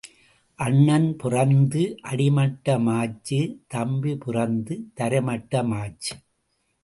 [0.59, 3.39] அண்ணன் பிறந்து அடிமட்டம் ஆச்சு
[3.67, 6.15] தம்பி பிறந்து தரைமட்டம் ஆச்சு.